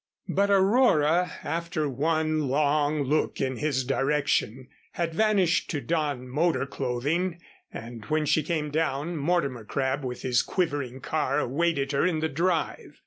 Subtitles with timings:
[0.27, 7.39] But Aurora, after one long look in his direction, had vanished to don motor clothing,
[7.71, 12.29] and when she came down, Mortimer Crabb with his quivering car awaited her in the
[12.29, 12.97] drive.